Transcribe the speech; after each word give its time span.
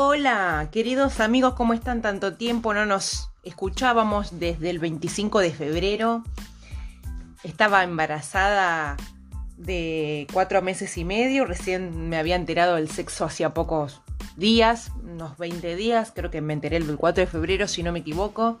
Hola, 0.00 0.68
queridos 0.70 1.18
amigos, 1.18 1.54
¿cómo 1.54 1.74
están? 1.74 2.02
Tanto 2.02 2.34
tiempo 2.34 2.72
no 2.72 2.86
nos 2.86 3.30
escuchábamos 3.42 4.38
desde 4.38 4.70
el 4.70 4.78
25 4.78 5.40
de 5.40 5.50
febrero. 5.50 6.22
Estaba 7.42 7.82
embarazada 7.82 8.96
de 9.56 10.28
cuatro 10.32 10.62
meses 10.62 10.96
y 10.98 11.04
medio, 11.04 11.46
recién 11.46 12.08
me 12.08 12.16
había 12.16 12.36
enterado 12.36 12.76
del 12.76 12.88
sexo 12.88 13.24
hacía 13.24 13.54
pocos 13.54 14.00
días, 14.36 14.92
unos 15.02 15.36
20 15.36 15.74
días, 15.74 16.12
creo 16.14 16.30
que 16.30 16.42
me 16.42 16.52
enteré 16.52 16.76
el 16.76 16.96
4 16.96 17.22
de 17.22 17.26
febrero 17.26 17.66
si 17.66 17.82
no 17.82 17.90
me 17.90 17.98
equivoco. 17.98 18.60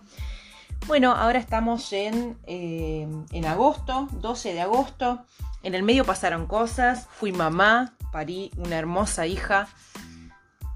Bueno, 0.88 1.12
ahora 1.12 1.38
estamos 1.38 1.92
en, 1.92 2.36
eh, 2.48 3.06
en 3.30 3.44
agosto, 3.44 4.08
12 4.10 4.54
de 4.54 4.60
agosto. 4.60 5.24
En 5.62 5.76
el 5.76 5.84
medio 5.84 6.04
pasaron 6.04 6.46
cosas, 6.46 7.06
fui 7.12 7.30
mamá, 7.30 7.94
parí 8.10 8.50
una 8.56 8.76
hermosa 8.76 9.28
hija, 9.28 9.68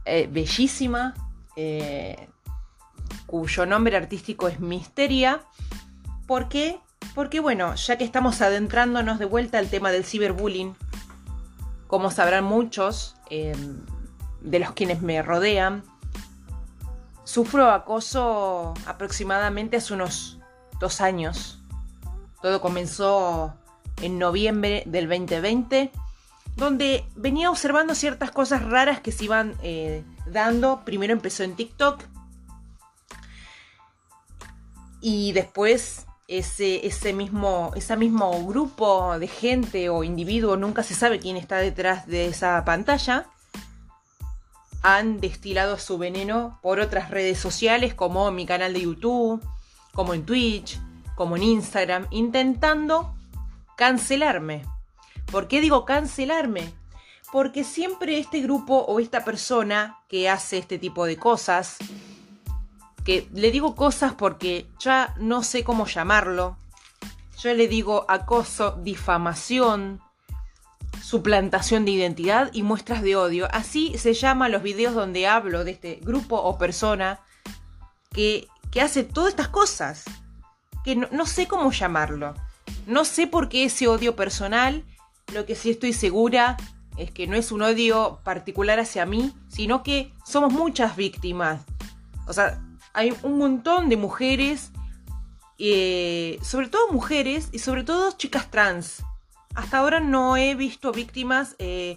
eh, 0.05 0.29
bellísima, 0.31 1.15
eh, 1.57 2.29
cuyo 3.27 3.67
nombre 3.67 3.97
artístico 3.97 4.49
es 4.49 4.61
Misteria. 4.61 5.43
¿Por 6.27 6.49
qué? 6.49 6.81
Porque 7.15 7.41
bueno, 7.41 7.75
ya 7.75 7.99
que 7.99 8.05
estamos 8.05 8.41
adentrándonos 8.41 9.19
de 9.19 9.25
vuelta 9.25 9.59
al 9.59 9.69
tema 9.69 9.91
del 9.91 10.05
ciberbullying, 10.05 10.75
como 11.87 12.11
sabrán 12.11 12.45
muchos 12.45 13.17
de 13.31 14.59
los 14.59 14.73
quienes 14.73 15.03
me 15.03 15.23
rodean, 15.23 15.83
sufro 17.25 17.71
acoso 17.71 18.75
aproximadamente 18.87 19.77
hace 19.79 19.95
unos 19.95 20.39
dos 20.81 21.01
años. 21.01 21.63
Todo 22.43 22.61
comenzó 22.61 23.55
en 24.03 24.19
noviembre 24.19 24.83
del 24.87 25.09
2020, 25.09 25.93
donde 26.57 27.05
venía 27.17 27.51
observando 27.51 27.95
ciertas 27.95 28.31
cosas 28.31 28.63
raras 28.65 29.01
que 29.01 29.13
se 29.13 29.25
iban 29.25 29.55
eh, 29.63 30.05
dando. 30.27 30.85
Primero 30.85 31.13
empezó 31.13 31.43
en 31.45 31.57
TikTok 31.57 32.03
y 35.01 35.33
después 35.33 36.07
ese, 36.29 36.87
ese 36.87 37.13
mismo, 37.13 37.73
ese 37.75 37.97
mismo 37.97 38.47
grupo 38.47 39.19
de 39.19 39.27
gente 39.27 39.91
o 39.91 40.05
individuo, 40.05 40.57
nunca 40.57 40.83
se 40.83 40.95
sabe 40.95 41.19
quién 41.19 41.37
está 41.37 41.57
detrás 41.57 42.07
de 42.07 42.27
esa 42.27 42.65
pantalla, 42.65 43.27
han 44.83 45.21
destilado 45.21 45.79
su 45.79 45.99
veneno 45.99 46.59
por 46.63 46.81
otras 46.81 47.11
redes 47.11 47.39
sociales 47.39 47.95
como 47.95 48.31
mi 48.31 48.47
canal 48.47 48.73
de 48.73 48.83
YouTube, 48.83 49.43
como 49.93 50.15
en 50.15 50.25
Twitch, 50.25 50.81
como 51.17 51.37
en 51.37 51.43
Instagram, 51.43 52.07
intentando 52.11 53.15
cancelarme. 53.77 54.65
¿Por 55.33 55.49
qué 55.49 55.61
digo 55.61 55.85
cancelarme? 55.85 56.73
Porque 57.33 57.65
siempre 57.65 58.19
este 58.19 58.41
grupo 58.41 58.77
o 58.77 59.01
esta 59.01 59.25
persona 59.25 59.99
que 60.09 60.29
hace 60.29 60.59
este 60.59 60.79
tipo 60.79 61.07
de 61.07 61.17
cosas, 61.17 61.79
que 63.05 63.27
le 63.33 63.51
digo 63.51 63.75
cosas 63.75 64.13
porque 64.13 64.67
ya 64.79 65.15
no 65.19 65.43
sé 65.43 65.65
cómo 65.65 65.87
llamarlo, 65.87 66.59
yo 67.43 67.53
le 67.55 67.67
digo 67.67 68.05
acoso, 68.09 68.79
difamación, 68.83 70.01
suplantación 71.03 71.85
de 71.85 71.91
identidad 71.93 72.51
y 72.53 72.63
muestras 72.63 73.03
de 73.03 73.17
odio. 73.17 73.49
Así 73.53 73.97
se 73.99 74.15
llaman 74.15 74.53
los 74.53 74.63
videos 74.63 74.95
donde 74.95 75.27
hablo 75.27 75.65
de 75.65 75.73
este 75.73 75.99
grupo 76.03 76.37
o 76.37 76.59
persona 76.59 77.21
que, 78.13 78.49
hace 78.81 79.03
todas 79.03 79.31
estas 79.31 79.49
cosas. 79.49 80.05
Que 80.85 80.95
no, 80.95 81.27
sé 81.27 81.47
cómo 81.47 81.73
llamarlo. 81.73 82.35
No 82.87 83.05
sé 83.05 83.27
por 83.27 83.49
qué 83.49 83.65
ese 83.65 83.89
odio 83.89 84.15
personal. 84.15 84.85
Lo 85.33 85.47
que 85.47 85.55
sí 85.55 85.71
estoy 85.71 85.93
segura 85.93 86.57
es 86.97 87.11
que 87.11 87.27
no 87.27 87.37
es 87.37 87.53
un 87.53 87.63
odio 87.63 88.21
particular 88.25 88.79
hacia 88.79 89.07
mí, 89.07 89.33
sino 89.49 89.83
que 89.83 90.13
somos 90.25 90.53
muchas 90.53 90.97
víctimas. 90.97 91.63
O 92.27 92.33
sea, 92.33 92.61
hay 92.93 93.15
un 93.23 93.39
montón 93.39 93.89
de 93.89 93.97
mujeres, 93.97 94.71
eh, 95.59 96.39
sobre 96.43 96.69
todo 96.69 96.93
mujeres 96.93 97.49
y 97.53 97.59
sobre 97.61 97.85
todo 97.85 98.13
chicas 98.13 98.51
trans, 98.51 99.03
hasta 99.55 99.79
ahora 99.79 100.01
no 100.01 100.37
he 100.37 100.55
visto 100.55 100.93
víctimas 100.93 101.57
eh, 101.59 101.97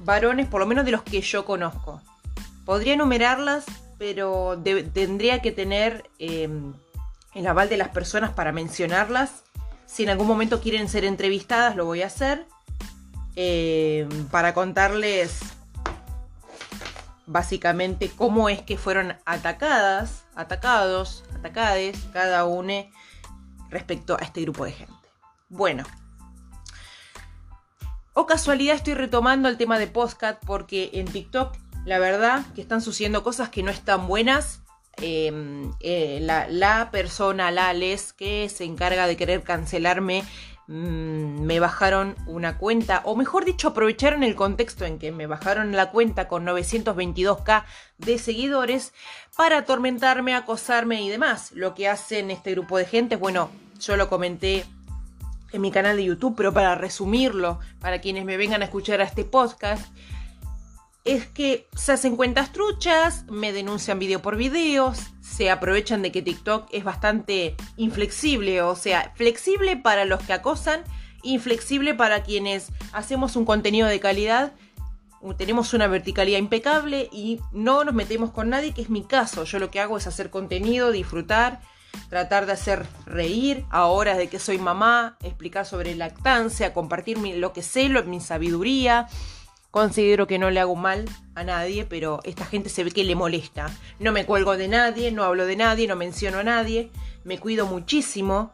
varones, 0.00 0.48
por 0.48 0.60
lo 0.60 0.66
menos 0.66 0.84
de 0.84 0.90
los 0.90 1.02
que 1.02 1.20
yo 1.20 1.44
conozco. 1.44 2.00
Podría 2.64 2.94
enumerarlas, 2.94 3.64
pero 3.98 4.62
tendría 4.92 5.42
que 5.42 5.52
tener 5.52 6.10
em, 6.18 6.72
el 7.34 7.46
aval 7.46 7.68
de 7.68 7.76
las 7.76 7.88
personas 7.88 8.32
para 8.32 8.52
mencionarlas. 8.52 9.44
Si 9.86 10.02
en 10.02 10.10
algún 10.10 10.26
momento 10.26 10.60
quieren 10.60 10.88
ser 10.88 11.04
entrevistadas, 11.04 11.76
lo 11.76 11.84
voy 11.84 12.02
a 12.02 12.06
hacer. 12.06 12.46
Em, 13.36 14.26
para 14.28 14.54
contarles 14.54 15.40
básicamente 17.26 18.10
cómo 18.10 18.48
es 18.48 18.62
que 18.62 18.76
fueron 18.76 19.16
atacadas, 19.24 20.24
atacados, 20.34 21.24
atacades, 21.34 21.98
cada 22.12 22.44
uno 22.44 22.88
respecto 23.70 24.16
a 24.18 24.24
este 24.24 24.42
grupo 24.42 24.64
de 24.64 24.72
gente. 24.72 24.94
Bueno, 25.48 25.84
o 28.12 28.26
casualidad 28.26 28.76
estoy 28.76 28.94
retomando 28.94 29.48
el 29.48 29.56
tema 29.56 29.78
de 29.78 29.88
podcast 29.88 30.40
porque 30.44 30.90
en 30.94 31.06
TikTok 31.06 31.56
la 31.84 31.98
verdad 31.98 32.44
que 32.54 32.60
están 32.60 32.80
sucediendo 32.80 33.22
cosas 33.22 33.48
que 33.48 33.62
no 33.62 33.70
están 33.70 34.06
buenas. 34.06 34.60
Em, 34.98 35.72
eh, 35.80 36.20
la, 36.22 36.90
persona, 36.92 37.50
la 37.50 37.72
les, 37.72 38.12
que 38.12 38.48
se 38.48 38.62
encarga 38.64 39.08
de 39.08 39.16
querer 39.16 39.42
cancelarme, 39.42 40.22
mm, 40.66 41.42
me 41.42 41.60
bajaron 41.60 42.16
una 42.26 42.58
cuenta, 42.58 43.02
o 43.04 43.16
mejor 43.16 43.44
dicho, 43.44 43.68
aprovecharon 43.68 44.22
el 44.22 44.34
contexto 44.34 44.84
en 44.84 44.98
que 44.98 45.12
me 45.12 45.26
bajaron 45.26 45.72
la 45.72 45.90
cuenta 45.90 46.28
con 46.28 46.46
922k 46.46 47.64
de 47.98 48.18
seguidores 48.18 48.92
para 49.36 49.58
atormentarme, 49.58 50.34
acosarme 50.34 51.02
y 51.02 51.08
demás. 51.08 51.52
Lo 51.52 51.74
que 51.74 51.88
hacen 51.88 52.30
este 52.30 52.52
grupo 52.52 52.78
de 52.78 52.86
gente, 52.86 53.16
bueno, 53.16 53.50
yo 53.80 53.96
lo 53.96 54.08
comenté 54.08 54.64
en 55.52 55.60
mi 55.60 55.70
canal 55.70 55.96
de 55.96 56.04
YouTube, 56.04 56.34
pero 56.36 56.52
para 56.52 56.74
resumirlo, 56.74 57.60
para 57.78 58.00
quienes 58.00 58.24
me 58.24 58.36
vengan 58.36 58.62
a 58.62 58.64
escuchar 58.64 59.00
a 59.00 59.04
este 59.04 59.24
podcast, 59.24 59.86
es 61.04 61.26
que 61.26 61.68
se 61.76 61.92
hacen 61.92 62.16
cuentas 62.16 62.52
truchas, 62.52 63.24
me 63.30 63.52
denuncian 63.52 63.98
video 63.98 64.22
por 64.22 64.36
videos, 64.36 64.98
se 65.20 65.50
aprovechan 65.50 66.02
de 66.02 66.10
que 66.10 66.22
TikTok 66.22 66.68
es 66.72 66.84
bastante 66.84 67.56
inflexible, 67.76 68.62
o 68.62 68.74
sea, 68.74 69.12
flexible 69.14 69.76
para 69.76 70.06
los 70.06 70.22
que 70.22 70.32
acosan, 70.32 70.82
inflexible 71.22 71.94
para 71.94 72.22
quienes 72.22 72.68
hacemos 72.92 73.36
un 73.36 73.44
contenido 73.44 73.88
de 73.88 74.00
calidad, 74.00 74.52
tenemos 75.36 75.72
una 75.72 75.86
verticalidad 75.86 76.38
impecable 76.38 77.08
y 77.10 77.40
no 77.52 77.84
nos 77.84 77.94
metemos 77.94 78.30
con 78.30 78.50
nadie, 78.50 78.74
que 78.74 78.82
es 78.82 78.90
mi 78.90 79.04
caso. 79.04 79.44
Yo 79.44 79.58
lo 79.58 79.70
que 79.70 79.80
hago 79.80 79.96
es 79.96 80.06
hacer 80.06 80.28
contenido, 80.28 80.90
disfrutar 80.90 81.62
tratar 82.08 82.46
de 82.46 82.52
hacer 82.52 82.86
reír 83.06 83.64
a 83.70 83.86
horas 83.86 84.18
de 84.18 84.28
que 84.28 84.38
soy 84.38 84.58
mamá, 84.58 85.16
explicar 85.22 85.66
sobre 85.66 85.94
lactancia, 85.94 86.72
compartir 86.72 87.18
lo 87.18 87.52
que 87.52 87.62
sé, 87.62 87.88
lo, 87.88 88.02
mi 88.04 88.20
sabiduría. 88.20 89.08
Considero 89.74 90.28
que 90.28 90.38
no 90.38 90.50
le 90.50 90.60
hago 90.60 90.76
mal 90.76 91.04
a 91.34 91.42
nadie, 91.42 91.84
pero 91.84 92.20
esta 92.22 92.44
gente 92.44 92.68
se 92.68 92.84
ve 92.84 92.92
que 92.92 93.02
le 93.02 93.16
molesta. 93.16 93.76
No 93.98 94.12
me 94.12 94.24
cuelgo 94.24 94.56
de 94.56 94.68
nadie, 94.68 95.10
no 95.10 95.24
hablo 95.24 95.46
de 95.46 95.56
nadie, 95.56 95.88
no 95.88 95.96
menciono 95.96 96.38
a 96.38 96.44
nadie, 96.44 96.92
me 97.24 97.40
cuido 97.40 97.66
muchísimo 97.66 98.52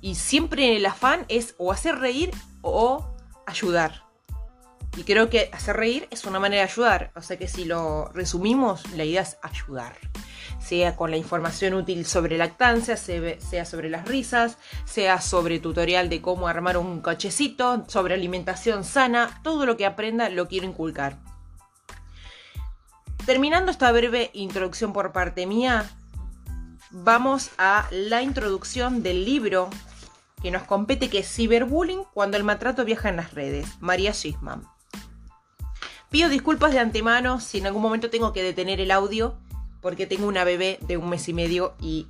y 0.00 0.14
siempre 0.14 0.74
el 0.74 0.86
afán 0.86 1.26
es 1.28 1.54
o 1.58 1.72
hacer 1.72 1.98
reír 1.98 2.30
o 2.62 3.06
ayudar. 3.44 4.04
Y 4.96 5.02
creo 5.02 5.28
que 5.28 5.50
hacer 5.52 5.76
reír 5.76 6.08
es 6.10 6.24
una 6.24 6.40
manera 6.40 6.64
de 6.64 6.70
ayudar. 6.70 7.12
O 7.16 7.20
sea 7.20 7.36
que 7.36 7.48
si 7.48 7.66
lo 7.66 8.08
resumimos, 8.14 8.90
la 8.92 9.04
idea 9.04 9.20
es 9.20 9.36
ayudar 9.42 9.98
sea 10.58 10.96
con 10.96 11.10
la 11.10 11.16
información 11.16 11.74
útil 11.74 12.06
sobre 12.06 12.38
lactancia, 12.38 12.96
sea 12.96 13.64
sobre 13.64 13.90
las 13.90 14.06
risas, 14.06 14.58
sea 14.84 15.20
sobre 15.20 15.58
tutorial 15.58 16.08
de 16.08 16.20
cómo 16.20 16.48
armar 16.48 16.76
un 16.76 17.00
cochecito, 17.00 17.84
sobre 17.88 18.14
alimentación 18.14 18.84
sana, 18.84 19.40
todo 19.42 19.66
lo 19.66 19.76
que 19.76 19.86
aprenda 19.86 20.28
lo 20.28 20.48
quiero 20.48 20.66
inculcar. 20.66 21.18
Terminando 23.24 23.72
esta 23.72 23.90
breve 23.90 24.30
introducción 24.34 24.92
por 24.92 25.12
parte 25.12 25.46
mía, 25.46 25.90
vamos 26.90 27.50
a 27.58 27.88
la 27.90 28.22
introducción 28.22 29.02
del 29.02 29.24
libro 29.24 29.68
que 30.42 30.50
nos 30.50 30.62
compete, 30.62 31.10
que 31.10 31.18
es 31.18 31.28
Ciberbullying 31.34 32.04
cuando 32.14 32.36
el 32.36 32.44
maltrato 32.44 32.84
viaja 32.84 33.08
en 33.08 33.16
las 33.16 33.34
redes, 33.34 33.66
María 33.80 34.14
Sisman. 34.14 34.62
Pido 36.10 36.28
disculpas 36.28 36.72
de 36.72 36.78
antemano 36.78 37.40
si 37.40 37.58
en 37.58 37.66
algún 37.66 37.82
momento 37.82 38.10
tengo 38.10 38.32
que 38.32 38.42
detener 38.42 38.80
el 38.80 38.92
audio 38.92 39.36
porque 39.80 40.06
tengo 40.06 40.26
una 40.26 40.44
bebé 40.44 40.78
de 40.82 40.96
un 40.96 41.08
mes 41.08 41.28
y 41.28 41.32
medio 41.32 41.74
y 41.80 42.08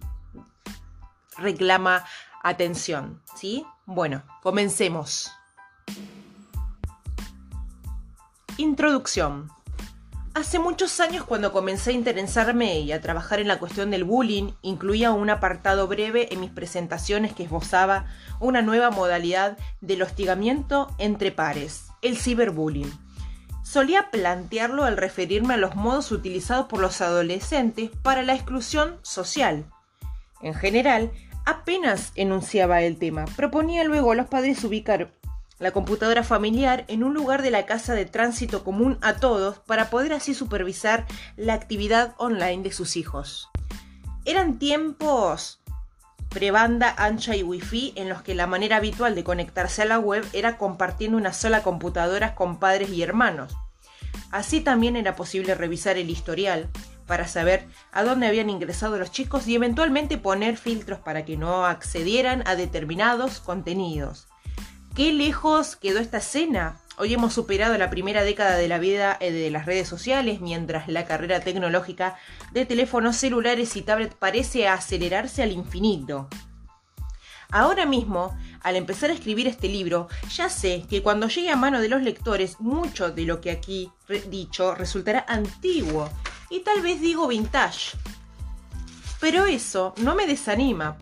reclama 1.39 2.05
atención, 2.43 3.21
¿sí? 3.37 3.67
Bueno, 3.85 4.23
comencemos. 4.43 5.31
Introducción. 8.57 9.51
Hace 10.35 10.59
muchos 10.59 11.01
años 11.01 11.25
cuando 11.25 11.51
comencé 11.51 11.91
a 11.91 11.95
interesarme 11.95 12.81
y 12.81 12.93
a 12.93 13.01
trabajar 13.01 13.41
en 13.41 13.49
la 13.49 13.59
cuestión 13.59 13.91
del 13.91 14.05
bullying, 14.05 14.53
incluía 14.61 15.13
un 15.13 15.31
apartado 15.31 15.89
breve 15.89 16.33
en 16.33 16.41
mis 16.41 16.51
presentaciones 16.51 17.33
que 17.33 17.45
esbozaba 17.45 18.07
una 18.39 18.61
nueva 18.61 18.91
modalidad 18.91 19.57
del 19.81 20.03
hostigamiento 20.03 20.95
entre 20.99 21.33
pares, 21.33 21.87
el 22.03 22.19
ciberbullying 22.19 23.06
solía 23.67 24.11
plantearlo 24.13 24.85
al 24.85 24.97
referirme 24.97 25.55
a 25.55 25.57
los 25.57 25.75
modos 25.75 26.13
utilizados 26.13 26.67
por 26.67 26.81
los 26.81 27.01
adolescentes 27.01 27.91
para 28.03 28.23
la 28.23 28.35
exclusión 28.35 28.97
social. 29.03 29.65
En 30.41 30.55
general, 30.55 31.11
apenas 31.45 32.13
enunciaba 32.15 32.83
el 32.83 32.97
tema, 32.97 33.25
proponía 33.37 33.83
luego 33.83 34.13
a 34.13 34.15
los 34.15 34.27
padres 34.29 34.63
ubicar 34.63 35.13
la 35.59 35.73
computadora 35.73 36.23
familiar 36.23 36.85
en 36.87 37.03
un 37.03 37.13
lugar 37.15 37.43
de 37.43 37.51
la 37.51 37.67
casa 37.67 37.95
de 37.95 38.05
tránsito 38.05 38.63
común 38.63 38.99
a 39.01 39.15
todos 39.17 39.59
para 39.59 39.91
poder 39.91 40.13
así 40.13 40.33
supervisar 40.33 41.05
la 41.37 41.55
actividad 41.55 42.15
online 42.19 42.63
de 42.63 42.73
sus 42.73 42.97
hijos. 42.97 43.49
Eran 44.25 44.61
tiempos 44.61 45.61
prebanda 46.37 46.95
ancha 46.99 47.35
y 47.35 47.43
wifi 47.43 47.95
en 47.97 48.11
los 48.11 48.21
que 48.21 48.35
la 48.35 48.47
manera 48.47 48.77
habitual 48.77 49.15
de 49.15 49.25
conectarse 49.25 49.81
a 49.81 49.87
la 49.87 49.99
web 49.99 50.23
era 50.35 50.59
compartiendo 50.59 51.17
una 51.17 51.33
sola 51.33 51.63
computadora 51.63 52.35
con 52.35 52.59
padres 52.59 52.91
y 52.91 53.03
hermanos. 53.03 53.57
Así 54.31 54.61
también 54.61 54.97
era 54.97 55.17
posible 55.17 55.55
revisar 55.55 55.97
el 55.97 56.11
historial 56.11 56.69
para 57.07 57.27
saber 57.27 57.67
a 57.91 58.03
dónde 58.03 58.27
habían 58.27 58.51
ingresado 58.51 58.99
los 58.99 59.13
chicos 59.13 59.49
y 59.49 59.55
eventualmente 59.55 60.19
poner 60.19 60.59
filtros 60.59 60.99
para 60.99 61.25
que 61.25 61.39
no 61.39 61.65
accedieran 61.65 62.47
a 62.47 62.55
determinados 62.55 63.41
contenidos. 63.41 64.29
¿Qué 64.95 65.15
lejos 65.15 65.75
quedó 65.75 66.01
esta 66.01 66.19
escena? 66.19 66.83
Hoy 66.99 67.13
hemos 67.13 67.35
superado 67.35 67.77
la 67.77 67.91
primera 67.91 68.23
década 68.23 68.57
de 68.57 68.69
la 68.69 68.79
vida 68.79 69.19
eh, 69.21 69.31
de 69.31 69.51
las 69.51 69.67
redes 69.67 69.87
sociales, 69.87 70.41
mientras 70.41 70.89
la 70.89 71.05
carrera 71.05 71.41
tecnológica 71.41 72.17
de 72.53 72.65
teléfonos 72.65 73.17
celulares 73.17 73.77
y 73.77 73.83
tablets 73.83 74.15
parece 74.15 74.67
acelerarse 74.67 75.43
al 75.43 75.53
infinito. 75.53 76.27
Ahora 77.51 77.85
mismo, 77.85 78.35
al 78.63 78.77
empezar 78.77 79.11
a 79.11 79.13
escribir 79.13 79.47
este 79.47 79.69
libro, 79.69 80.09
ya 80.35 80.49
sé 80.49 80.87
que 80.89 81.03
cuando 81.03 81.29
llegue 81.29 81.51
a 81.51 81.57
mano 81.57 81.81
de 81.81 81.91
los 81.91 82.01
lectores, 82.01 82.61
mucho 82.61 83.11
de 83.11 83.25
lo 83.27 83.43
que 83.43 83.51
aquí 83.51 83.93
he 84.09 84.21
dicho 84.21 84.75
resultará 84.75 85.27
antiguo 85.29 86.09
y 86.49 86.61
tal 86.61 86.81
vez 86.81 87.03
digo 87.03 87.29
vintage. 87.29 87.95
Pero 89.21 89.45
eso 89.45 89.93
no 89.99 90.15
me 90.15 90.27
desanima, 90.27 90.97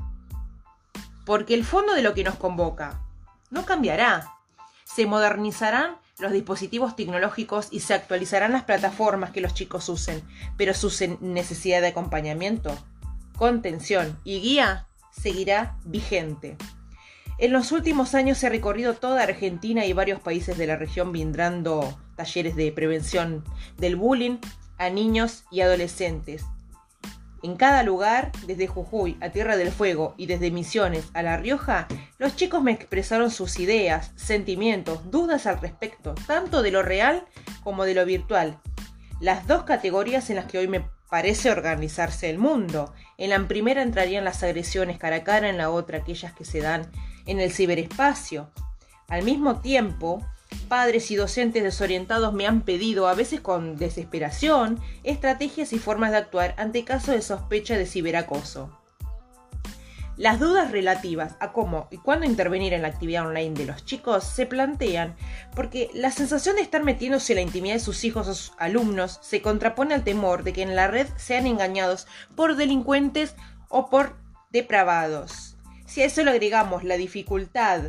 porque 1.25 1.55
el 1.55 1.64
fondo 1.64 1.94
de 1.94 2.02
lo 2.02 2.14
que 2.14 2.25
nos 2.25 2.35
convoca 2.35 3.00
no 3.50 3.64
cambiará 3.64 4.34
se 4.94 5.06
modernizarán 5.06 5.96
los 6.19 6.32
dispositivos 6.32 6.94
tecnológicos 6.94 7.69
y 7.70 7.81
se 7.81 7.94
actualizarán 7.94 8.52
las 8.52 8.64
plataformas 8.64 9.31
que 9.31 9.41
los 9.41 9.55
chicos 9.55 9.88
usen, 9.88 10.23
pero 10.56 10.75
su 10.75 10.93
necesidad 11.20 11.81
de 11.81 11.88
acompañamiento, 11.88 12.76
contención 13.37 14.19
y 14.25 14.41
guía 14.41 14.87
seguirá 15.11 15.76
vigente. 15.85 16.56
En 17.38 17.52
los 17.52 17.73
últimos 17.73 18.14
años 18.14 18.38
se 18.38 18.46
ha 18.46 18.50
recorrido 18.50 18.94
toda 18.94 19.25
Argentina 19.25 19.85
y 19.85 19.93
varios 19.93 20.20
países 20.20 20.56
de 20.56 20.69
la 20.69 20.76
región 20.76 21.11
brindando 21.11 21.99
talleres 22.14 22.55
de 22.55 22.70
prevención 22.70 23.44
del 23.76 23.96
bullying 23.96 24.38
a 24.79 24.88
niños 24.88 25.44
y 25.50 25.62
adolescentes, 25.62 26.44
en 27.44 27.56
cada 27.56 27.82
lugar, 27.82 28.32
desde 28.46 28.67
Jujuy 28.67 29.19
a 29.20 29.29
Tierra 29.29 29.58
del 29.58 29.70
Fuego 29.70 30.14
y 30.17 30.25
desde 30.25 30.50
Misiones 30.50 31.11
a 31.12 31.23
La 31.23 31.37
Rioja, 31.37 31.87
los 32.17 32.37
chicos 32.37 32.62
me 32.62 32.73
expresaron 32.73 33.31
sus 33.31 33.61
ideas, 33.61 34.12
sentimientos, 34.17 35.11
dudas 35.11 35.46
al 35.46 35.61
respecto, 35.61 36.14
tanto 36.26 36.62
de 36.62 36.70
lo 36.70 36.82
real 36.82 37.26
como 37.62 37.85
de 37.85 37.94
lo 37.94 38.06
virtual. 38.06 38.61
Las 39.20 39.46
dos 39.46 39.64
categorías 39.64 40.31
en 40.31 40.37
las 40.37 40.46
que 40.46 40.56
hoy 40.56 40.69
me 40.69 40.88
parece 41.11 41.50
organizarse 41.50 42.31
el 42.31 42.38
mundo. 42.38 42.94
En 43.19 43.29
la 43.29 43.46
primera 43.46 43.82
entrarían 43.82 44.25
las 44.25 44.43
agresiones 44.43 44.99
cara 44.99 45.17
a 45.17 45.25
cara, 45.25 45.50
en 45.50 45.58
la 45.58 45.69
otra 45.69 45.99
aquellas 45.99 46.32
que 46.32 46.46
se 46.46 46.61
dan 46.61 46.91
en 47.26 47.41
el 47.41 47.52
ciberespacio. 47.52 48.50
Al 49.06 49.23
mismo 49.23 49.61
tiempo, 49.61 50.26
Padres 50.69 51.11
y 51.11 51.17
docentes 51.17 51.62
desorientados 51.62 52.33
me 52.33 52.47
han 52.47 52.62
pedido, 52.62 53.06
a 53.09 53.15
veces 53.15 53.41
con 53.41 53.77
desesperación, 53.77 54.81
estrategias 55.03 55.73
y 55.73 55.79
formas 55.79 56.11
de 56.11 56.19
actuar 56.19 56.55
ante 56.59 56.85
casos 56.85 57.15
de 57.15 57.23
sospecha 57.23 57.77
de 57.77 57.87
ciberacoso. 57.87 58.71
Las 60.17 60.39
dudas 60.39 60.71
relativas 60.71 61.35
a 61.41 61.53
cómo 61.53 61.89
y 61.91 61.97
cuándo 61.97 62.25
intervenir 62.25 62.73
en 62.73 62.83
la 62.83 62.89
actividad 62.89 63.27
online 63.27 63.55
de 63.55 63.67
los 63.67 63.85
chicos 63.85 64.23
se 64.23 64.47
plantean 64.47 65.17
porque 65.56 65.91
la 65.93 66.12
sensación 66.12 66.55
de 66.55 66.62
estar 66.62 66.85
metiéndose 66.85 67.33
en 67.33 67.39
la 67.39 67.43
intimidad 67.43 67.75
de 67.75 67.81
sus 67.81 68.05
hijos 68.05 68.29
o 68.29 68.35
sus 68.35 68.53
alumnos 68.59 69.19
se 69.23 69.43
contrapone 69.43 69.93
al 69.93 70.05
temor 70.05 70.45
de 70.45 70.53
que 70.53 70.62
en 70.62 70.77
la 70.77 70.87
red 70.87 71.09
sean 71.17 71.49
engañados 71.49 72.06
por 72.37 72.55
delincuentes 72.55 73.35
o 73.69 73.91
por 73.91 74.17
depravados. 74.51 75.56
Si 75.85 76.03
a 76.03 76.05
eso 76.06 76.23
le 76.23 76.31
agregamos 76.31 76.85
la 76.85 76.97
dificultad 76.97 77.83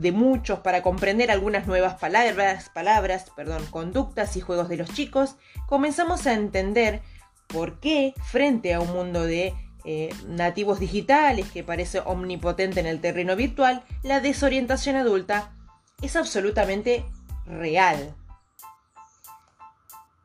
de 0.00 0.12
muchos 0.12 0.60
para 0.60 0.82
comprender 0.82 1.30
algunas 1.30 1.66
nuevas 1.66 2.00
palabras, 2.00 2.70
palabras, 2.70 3.26
perdón, 3.36 3.66
conductas 3.70 4.34
y 4.34 4.40
juegos 4.40 4.70
de 4.70 4.78
los 4.78 4.90
chicos, 4.94 5.36
comenzamos 5.66 6.26
a 6.26 6.32
entender 6.32 7.02
por 7.48 7.80
qué 7.80 8.14
frente 8.24 8.72
a 8.72 8.80
un 8.80 8.90
mundo 8.94 9.24
de 9.24 9.54
eh, 9.84 10.08
nativos 10.26 10.80
digitales 10.80 11.50
que 11.50 11.62
parece 11.62 12.00
omnipotente 12.00 12.80
en 12.80 12.86
el 12.86 13.02
terreno 13.02 13.36
virtual, 13.36 13.84
la 14.02 14.20
desorientación 14.20 14.96
adulta 14.96 15.52
es 16.00 16.16
absolutamente 16.16 17.04
real. 17.44 18.14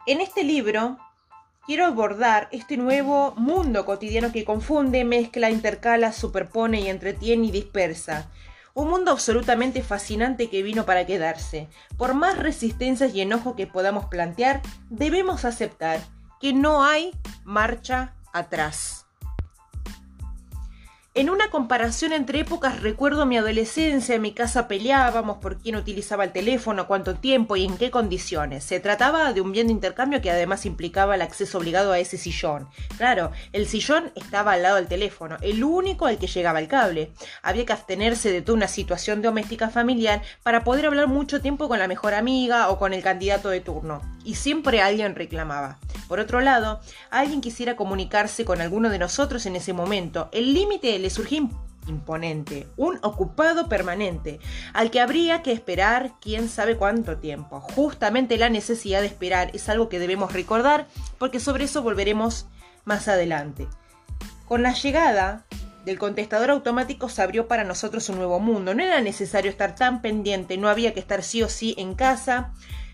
En 0.07 0.21
este 0.21 0.45
libro 0.45 0.97
quiero 1.65 1.85
abordar 1.85 2.47
este 2.53 2.77
nuevo 2.77 3.33
mundo 3.35 3.85
cotidiano 3.85 4.31
que 4.31 4.45
confunde, 4.45 5.03
mezcla, 5.03 5.49
intercala, 5.49 6.13
superpone 6.13 6.79
y 6.79 6.87
entretiene 6.87 7.47
y 7.47 7.51
dispersa 7.51 8.31
un 8.75 8.89
mundo 8.89 9.11
absolutamente 9.11 9.81
fascinante 9.81 10.49
que 10.49 10.61
vino 10.61 10.85
para 10.85 11.05
quedarse. 11.05 11.69
Por 11.97 12.13
más 12.13 12.37
resistencias 12.37 13.15
y 13.15 13.21
enojo 13.21 13.55
que 13.55 13.67
podamos 13.67 14.05
plantear, 14.05 14.61
debemos 14.89 15.45
aceptar 15.45 16.01
que 16.41 16.53
no 16.53 16.83
hay 16.83 17.11
marcha 17.45 18.15
atrás. 18.33 19.04
En 21.17 21.29
una 21.29 21.49
comparación 21.49 22.11
entre 22.11 22.41
épocas 22.41 22.81
recuerdo 22.81 23.25
mi 23.25 23.37
adolescencia, 23.37 24.15
en 24.15 24.21
mi 24.21 24.33
casa 24.33 24.67
peleábamos 24.67 25.37
por 25.37 25.57
quién 25.57 25.77
utilizaba 25.77 26.25
el 26.25 26.33
teléfono, 26.33 26.87
cuánto 26.87 27.15
tiempo 27.15 27.55
y 27.55 27.63
en 27.63 27.77
qué 27.77 27.89
condiciones. 27.89 28.65
Se 28.65 28.81
trataba 28.81 29.31
de 29.31 29.39
un 29.39 29.53
bien 29.53 29.67
de 29.67 29.71
intercambio 29.71 30.21
que 30.21 30.29
además 30.29 30.65
implicaba 30.65 31.15
el 31.15 31.21
acceso 31.21 31.57
obligado 31.57 31.93
a 31.93 31.99
ese 31.99 32.17
sillón. 32.17 32.67
Claro, 32.97 33.31
el 33.53 33.65
sillón 33.65 34.11
estaba 34.15 34.51
al 34.51 34.63
lado 34.63 34.75
del 34.75 34.89
teléfono, 34.89 35.37
el 35.39 35.63
único 35.63 36.05
al 36.05 36.17
que 36.17 36.27
llegaba 36.27 36.59
el 36.59 36.67
cable. 36.67 37.13
Había 37.41 37.65
que 37.65 37.71
abstenerse 37.71 38.33
de 38.33 38.41
toda 38.41 38.57
una 38.57 38.67
situación 38.67 39.21
doméstica 39.21 39.69
familiar 39.69 40.21
para 40.43 40.65
poder 40.65 40.85
hablar 40.85 41.07
mucho 41.07 41.39
tiempo 41.39 41.69
con 41.69 41.79
la 41.79 41.87
mejor 41.87 42.13
amiga 42.13 42.67
o 42.67 42.77
con 42.77 42.93
el 42.93 43.01
candidato 43.01 43.47
de 43.47 43.61
turno. 43.61 44.01
Y 44.25 44.35
siempre 44.35 44.81
alguien 44.81 45.15
reclamaba. 45.15 45.79
Por 46.09 46.19
otro 46.19 46.41
lado, 46.41 46.81
alguien 47.09 47.41
quisiera 47.41 47.75
comunicarse 47.75 48.45
con 48.45 48.61
alguno 48.61 48.89
de 48.89 48.99
nosotros 48.99 49.45
en 49.45 49.55
ese 49.55 49.73
momento. 49.73 50.29
El 50.33 50.53
límite 50.53 50.95
le 51.05 51.11
surgía 51.11 51.47
imponente, 51.87 52.67
un 52.77 52.97
ocupado 53.03 53.69
permanente, 53.69 54.39
al 54.73 54.89
que 54.89 54.99
habría 54.99 55.43
que 55.43 55.51
esperar 55.51 56.13
quién 56.19 56.49
sabe 56.49 56.77
cuánto 56.77 57.17
tiempo. 57.17 57.61
Justamente 57.61 58.39
la 58.39 58.49
necesidad 58.49 59.01
de 59.01 59.05
esperar 59.05 59.51
es 59.53 59.69
algo 59.69 59.87
que 59.87 59.99
debemos 59.99 60.33
recordar 60.33 60.87
porque 61.19 61.39
sobre 61.39 61.65
eso 61.65 61.83
volveremos 61.83 62.47
más 62.85 63.07
adelante. 63.07 63.67
Con 64.47 64.63
la 64.63 64.73
llegada 64.73 65.45
del 65.85 65.99
contestador 65.99 66.49
automático 66.49 67.07
se 67.07 67.21
abrió 67.21 67.47
para 67.47 67.63
nosotros 67.63 68.09
un 68.09 68.17
nuevo 68.17 68.39
mundo. 68.39 68.73
No 68.73 68.81
era 68.81 68.99
necesario 69.01 69.51
estar 69.51 69.75
tan 69.75 70.01
pendiente, 70.01 70.57
no 70.57 70.69
había 70.69 70.95
que 70.95 70.99
estar 70.99 71.21
sí 71.21 71.43
o 71.43 71.49
sí 71.49 71.75
en 71.77 71.93
casa. 71.93 72.51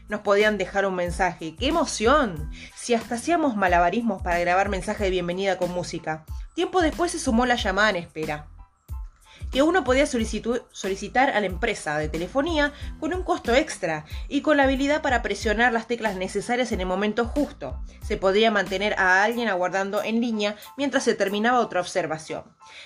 Nos 0.10 0.20
podían 0.20 0.58
dejar 0.58 0.86
un 0.86 0.96
mensaje. 0.96 1.56
¡Qué 1.56 1.70
emoción! 1.70 2.52
Si 2.76 2.94
hasta 2.94 3.16
hacíamos 3.16 3.56
malabarismos 3.56 4.22
para 4.22 4.38
grabar 4.40 4.68
mensaje 4.68 5.06
de 5.06 5.12
bienvenida 5.12 5.58
con 5.58 5.72
música. 5.72 6.26
Tiempo 6.54 6.82
después 6.82 7.12
se 7.12 7.20
sumó 7.20 7.46
la 7.46 7.56
llamada 7.56 7.92
en 7.92 7.96
espera 7.98 8.48
que 9.52 9.62
uno 9.62 9.84
podía 9.84 10.06
solicitar 10.06 11.30
a 11.30 11.40
la 11.40 11.46
empresa 11.46 11.98
de 11.98 12.08
telefonía 12.08 12.72
con 13.00 13.14
un 13.14 13.24
costo 13.24 13.54
extra 13.54 14.06
y 14.30 14.42
con 14.42 14.58
la 14.58 14.64
habilidad 14.64 15.02
para 15.02 15.22
presionar 15.22 15.74
las 15.74 15.88
teclas 15.88 16.16
necesarias 16.16 16.72
en 16.72 16.80
el 16.80 16.88
momento 16.88 17.26
justo. 17.26 17.80
Se 18.02 18.18
podía 18.18 18.50
mantener 18.50 18.94
a 18.98 19.24
alguien 19.24 19.50
aguardando 19.50 20.02
en 20.02 20.22
línea 20.22 20.56
mientras 20.78 21.04
se 21.04 21.16
terminaba 21.16 21.60
otra 21.60 21.82
observación. 21.82 22.44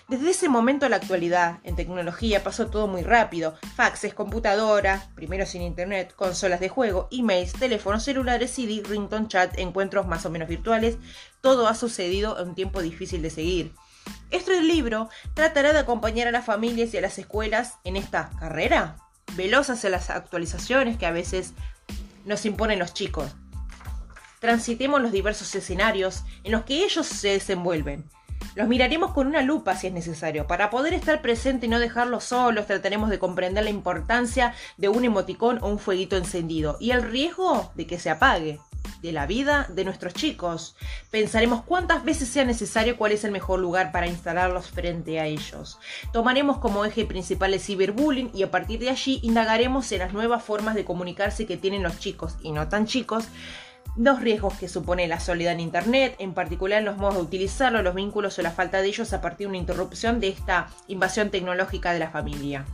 Desde 0.08 0.32
ese 0.32 0.50
momento 0.50 0.88
a 0.88 0.90
la 0.90 0.96
actualidad, 0.96 1.60
en 1.64 1.76
tecnología 1.76 2.44
pasó 2.44 2.68
todo 2.68 2.88
muy 2.88 3.04
rápido. 3.04 3.56
Faxes, 3.76 4.16
computadoras, 4.16 5.06
primero 5.16 5.46
sin 5.46 5.62
internet, 5.62 6.14
consolas 6.16 6.60
de 6.60 6.70
juego, 6.70 7.08
emails, 7.12 7.54
teléfonos 7.54 8.04
celulares, 8.04 8.52
CD, 8.52 8.82
ringtone 8.84 9.28
chat, 9.28 9.58
encuentros 9.60 10.08
más 10.08 10.26
o 10.26 10.32
menos 10.32 10.50
virtuales. 10.50 10.98
Todo 11.46 11.68
ha 11.68 11.76
sucedido 11.76 12.40
en 12.40 12.50
un 12.50 12.56
tiempo 12.56 12.82
difícil 12.82 13.22
de 13.22 13.30
seguir. 13.30 13.76
Este 14.32 14.64
libro 14.64 15.10
tratará 15.36 15.74
de 15.74 15.78
acompañar 15.78 16.28
a 16.28 16.32
las 16.32 16.44
familias 16.44 16.92
y 16.92 16.98
a 16.98 17.02
las 17.02 17.20
escuelas 17.20 17.76
en 17.84 17.98
esta 17.98 18.32
carrera, 18.40 18.96
veloz 19.36 19.70
hacia 19.70 19.92
las 19.92 20.10
actualizaciones 20.10 20.98
que 20.98 21.06
a 21.06 21.12
veces 21.12 21.54
nos 22.26 22.48
imponen 22.48 22.80
los 22.80 22.96
chicos. 22.96 23.36
Transitemos 24.40 25.00
los 25.04 25.12
diversos 25.12 25.54
escenarios 25.54 26.24
en 26.44 26.52
los 26.52 26.64
que 26.64 26.84
ellos 26.84 27.06
se 27.06 27.28
desenvuelven. 27.28 28.10
Los 28.56 28.68
miraremos 28.68 29.14
con 29.14 29.28
una 29.28 29.44
lupa 29.44 29.76
si 29.76 29.86
es 29.86 29.94
necesario. 29.94 30.48
Para 30.48 30.72
poder 30.72 30.96
estar 30.96 31.22
presente 31.22 31.68
y 31.68 31.70
no 31.70 31.78
dejarlos 31.78 32.24
solos, 32.24 32.66
trataremos 32.66 33.12
de 33.12 33.20
comprender 33.20 33.64
la 33.64 33.70
importancia 33.70 34.56
de 34.78 34.90
un 34.90 35.06
emoticón 35.06 35.60
o 35.62 35.68
un 35.68 35.78
fueguito 35.78 36.18
encendido 36.18 36.78
y 36.80 36.90
el 36.90 37.04
riesgo 37.04 37.72
de 37.76 37.86
que 37.86 38.00
se 38.00 38.10
apague 38.10 38.60
de 39.02 39.12
la 39.12 39.26
vida 39.26 39.68
de 39.70 39.86
nuestros 39.86 40.14
chicos. 40.14 40.76
Pensaremos 41.12 41.64
cuántas 41.64 42.04
veces 42.04 42.30
sea 42.30 42.46
necesario 42.46 42.98
cuál 42.98 43.12
es 43.12 43.24
el 43.24 43.32
mejor 43.32 43.60
lugar 43.60 43.92
para 43.92 44.08
instalarlos 44.08 44.70
frente 44.70 45.20
a 45.20 45.26
ellos. 45.26 45.80
Tomaremos 46.14 46.58
como 46.60 46.86
eje 46.86 47.06
principal 47.06 47.54
el 47.54 47.60
ciberbullying 47.60 48.32
y 48.34 48.44
a 48.44 48.52
partir 48.52 48.80
de 48.80 48.90
allí 48.90 49.20
indagaremos 49.24 49.92
en 49.92 50.00
las 50.00 50.14
nuevas 50.14 50.44
formas 50.44 50.76
de 50.76 50.86
comunicarse 50.86 51.46
que 51.46 51.58
tienen 51.58 51.84
los 51.84 52.00
chicos 52.00 52.36
y 52.42 52.52
no 52.52 52.68
tan 52.68 52.86
chicos 52.86 53.26
los 53.96 54.20
riesgos 54.20 54.56
que 54.56 54.68
supone 54.68 55.08
la 55.08 55.20
soledad 55.20 55.54
en 55.54 55.62
Internet, 55.62 56.16
en 56.20 56.34
particular 56.34 56.84
los 56.84 56.98
modos 56.98 57.16
de 57.16 57.22
utilizarlo, 57.22 57.82
los 57.82 57.96
vínculos 57.96 58.38
o 58.38 58.42
la 58.42 58.52
falta 58.52 58.82
de 58.82 58.88
ellos 58.88 59.14
a 59.14 59.22
partir 59.22 59.48
de 59.48 59.50
una 59.50 59.58
interrupción 59.58 60.20
de 60.20 60.28
esta 60.28 60.68
invasión 60.88 61.30
tecnológica 61.30 61.94
de 61.94 62.00
la 62.00 62.10
familia. 62.10 62.66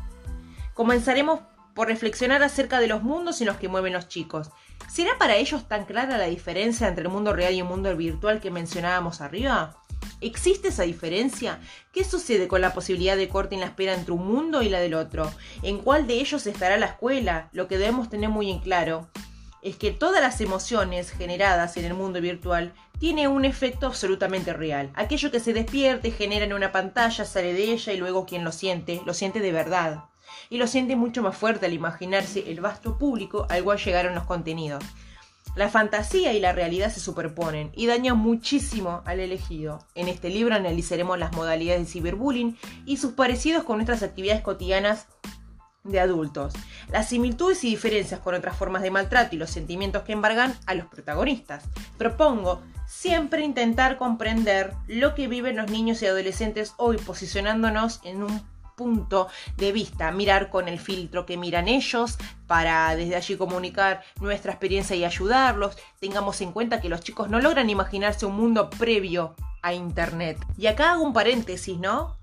Comenzaremos 0.74 1.42
por 1.74 1.88
reflexionar 1.88 2.44
acerca 2.44 2.80
de 2.80 2.88
los 2.88 3.04
mundos 3.04 3.40
en 3.42 3.48
los 3.48 3.58
que 3.58 3.68
mueven 3.68 3.94
los 3.94 4.08
chicos. 4.08 4.50
¿Será 4.90 5.18
para 5.18 5.36
ellos 5.36 5.68
tan 5.68 5.86
clara 5.86 6.18
la 6.18 6.26
diferencia 6.26 6.88
entre 6.88 7.04
el 7.04 7.10
mundo 7.10 7.34
real 7.34 7.54
y 7.54 7.60
el 7.60 7.66
mundo 7.66 7.96
virtual 7.96 8.40
que 8.40 8.52
mencionábamos 8.52 9.22
arriba? 9.22 9.78
¿Existe 10.20 10.68
esa 10.68 10.84
diferencia? 10.84 11.60
¿Qué 11.92 12.04
sucede 12.04 12.48
con 12.48 12.62
la 12.62 12.74
posibilidad 12.74 13.18
de 13.18 13.30
corte 13.30 13.56
en 13.56 13.62
la 13.62 13.68
espera 13.68 13.94
entre 13.94 14.14
un 14.14 14.28
mundo 14.28 14.62
y 14.62 14.70
la 14.70 14.80
del 14.80 14.94
otro? 14.94 15.32
¿En 15.64 15.80
cuál 15.80 16.08
de 16.08 16.16
ellos 16.16 16.46
estará 16.46 16.78
la 16.78 16.88
escuela? 16.88 17.50
Lo 17.54 17.68
que 17.68 17.78
debemos 17.78 18.10
tener 18.10 18.30
muy 18.30 18.52
en 18.52 18.60
claro 18.60 19.10
es 19.62 19.76
que 19.78 19.92
todas 19.92 20.22
las 20.22 20.42
emociones 20.42 21.12
generadas 21.12 21.78
en 21.78 21.86
el 21.86 21.94
mundo 21.94 22.20
virtual 22.22 22.74
tienen 23.00 23.30
un 23.30 23.46
efecto 23.46 23.88
absolutamente 23.88 24.54
real. 24.54 24.92
Aquello 24.94 25.32
que 25.32 25.40
se 25.40 25.54
despierte, 25.54 26.12
genera 26.12 26.46
en 26.46 26.54
una 26.54 26.72
pantalla, 26.72 27.26
sale 27.26 27.54
de 27.54 27.72
ella 27.72 27.94
y 27.94 27.98
luego 27.98 28.26
quien 28.26 28.44
lo 28.44 28.52
siente, 28.52 29.02
lo 29.06 29.14
siente 29.14 29.40
de 29.40 29.52
verdad 29.52 30.06
y 30.50 30.58
lo 30.58 30.68
siente 30.68 30.96
mucho 30.96 31.22
más 31.22 31.36
fuerte 31.36 31.66
al 31.66 31.74
imaginarse 31.74 32.52
el 32.52 32.62
vasto 32.62 32.98
público 32.98 33.48
al 33.50 33.64
cual 33.64 33.78
llegaron 33.78 34.16
los 34.16 34.26
contenidos. 34.26 34.84
La 35.56 35.68
fantasía 35.68 36.32
y 36.32 36.40
la 36.40 36.54
realidad 36.54 36.92
se 36.92 37.02
superponen 37.02 37.72
y 37.76 37.88
dañan 37.88 38.18
muchísimo 38.18 39.02
al 39.06 39.20
elegido. 39.20 39.86
En 39.96 40.08
este 40.08 40.30
libro 40.30 40.56
analizaremos 40.56 41.20
las 41.20 41.34
modalidades 41.34 41.82
de 41.82 41.92
ciberbullying 41.92 42.58
y 42.86 42.98
sus 42.98 43.14
parecidos 43.14 43.64
con 43.66 43.78
nuestras 43.78 44.02
actividades 44.02 44.42
cotidianas 44.42 45.08
de 45.84 46.00
adultos, 46.00 46.54
las 46.92 47.10
similitudes 47.10 47.64
y 47.64 47.70
diferencias 47.70 48.20
con 48.20 48.36
otras 48.36 48.56
formas 48.56 48.82
de 48.84 48.92
maltrato 48.92 49.36
y 49.36 49.40
los 49.40 49.50
sentimientos 49.50 50.04
que 50.04 50.14
embargan 50.14 50.56
a 50.68 50.76
los 50.76 50.86
protagonistas. 50.86 51.64
Propongo 51.98 52.62
siempre 52.88 53.44
intentar 53.44 53.98
comprender 53.98 54.74
lo 54.88 55.16
que 55.16 55.28
viven 55.28 55.58
los 55.58 55.72
niños 55.72 56.02
y 56.02 56.06
adolescentes 56.06 56.76
hoy 56.78 56.98
posicionándonos 56.98 58.00
en 58.04 58.24
un 58.24 58.42
punto 58.75 59.28
de 59.58 59.72
vista, 59.72 60.12
mirar 60.12 60.50
con 60.50 60.68
el 60.68 60.80
filtro 60.80 61.25
que 61.25 61.38
miran 61.38 61.68
ellos 61.68 62.18
para 62.48 62.96
desde 62.96 63.16
allí 63.16 63.38
comunicar 63.38 64.04
nuestra 64.20 64.51
experiencia 64.51 64.96
y 64.96 65.06
ayudarlos. 65.06 65.78
Tengamos 66.00 66.42
en 66.42 66.51
cuenta 66.51 66.82
que 66.82 66.90
los 66.90 67.01
chicos 67.01 67.30
no 67.30 67.40
logran 67.40 67.70
imaginarse 67.70 68.25
un 68.25 68.36
mundo 68.36 68.70
previo 68.70 69.36
a 69.62 69.74
Internet. 69.74 70.38
Y 70.58 70.68
acá 70.68 70.94
hago 70.94 71.04
un 71.04 71.13
paréntesis, 71.13 71.78
¿no? 71.78 72.18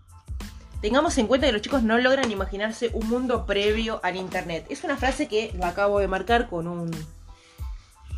Tengamos 0.81 1.19
en 1.19 1.27
cuenta 1.27 1.47
que 1.47 1.53
los 1.53 1.63
chicos 1.63 1.83
no 1.83 1.99
logran 1.99 2.31
imaginarse 2.31 2.91
un 2.93 3.09
mundo 3.09 3.47
previo 3.47 4.01
al 4.03 4.17
Internet. 4.17 4.67
Es 4.69 4.85
una 4.85 4.97
frase 4.97 5.27
que 5.27 5.53
lo 5.55 5.67
acabo 5.67 5.99
de 5.99 6.09
marcar 6.09 6.49
con 6.49 6.69
un 6.69 6.91